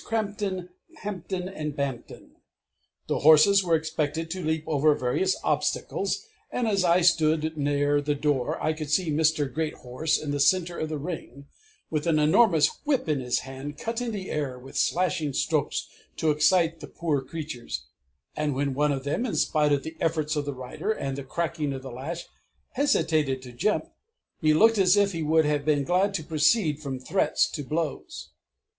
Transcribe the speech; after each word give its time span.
Crampton, 0.03 0.69
Hampton, 1.03 1.47
and 1.47 1.75
Bampton. 1.75 2.37
The 3.05 3.19
horses 3.19 3.63
were 3.63 3.75
expected 3.75 4.31
to 4.31 4.43
leap 4.43 4.63
over 4.65 4.95
various 4.95 5.37
obstacles, 5.43 6.25
and 6.49 6.67
as 6.67 6.83
I 6.83 7.01
stood 7.01 7.55
near 7.55 8.01
the 8.01 8.15
door, 8.15 8.57
I 8.63 8.73
could 8.73 8.89
see 8.89 9.11
Mr. 9.11 9.45
Greathorse 9.47 10.17
in 10.19 10.31
the 10.31 10.39
centre 10.39 10.79
of 10.79 10.89
the 10.89 10.97
Ring, 10.97 11.45
with 11.91 12.07
an 12.07 12.17
enormous 12.17 12.67
whip 12.83 13.07
in 13.07 13.19
his 13.19 13.41
hand, 13.41 13.77
cutting 13.77 14.09
the 14.11 14.31
air 14.31 14.57
with 14.57 14.75
slashing 14.75 15.33
strokes, 15.33 15.87
to 16.17 16.31
excite 16.31 16.79
the 16.79 16.87
poor 16.87 17.21
creatures, 17.21 17.85
and 18.35 18.55
when 18.55 18.73
one 18.73 18.91
of 18.91 19.03
them, 19.03 19.23
in 19.23 19.35
spite 19.35 19.71
of 19.71 19.83
the 19.83 19.95
efforts 20.01 20.35
of 20.35 20.45
the 20.45 20.53
rider 20.55 20.91
and 20.91 21.15
the 21.15 21.23
cracking 21.23 21.73
of 21.73 21.83
the 21.83 21.91
lash, 21.91 22.25
hesitated 22.71 23.39
to 23.43 23.51
jump, 23.51 23.85
he 24.39 24.51
looked 24.51 24.79
as 24.79 24.97
if 24.97 25.11
he 25.11 25.21
would 25.21 25.45
have 25.45 25.63
been 25.63 25.83
glad 25.83 26.11
to 26.15 26.23
proceed 26.23 26.79
from 26.79 26.97
threats 26.99 27.47
to 27.47 27.61
blows! 27.63 28.31